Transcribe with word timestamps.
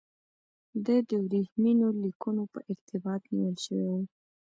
دی 0.85 0.97
د 1.09 1.11
ورېښمینو 1.25 1.87
لیکونو 2.03 2.43
په 2.53 2.59
ارتباط 2.71 3.21
نیول 3.33 3.55
شوی 3.65 3.85
و. 3.93 3.97